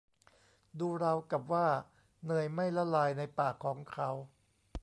[0.79, 1.67] ดูราวกับว่า
[2.25, 4.09] เนยไม่ละลายในปากของเขา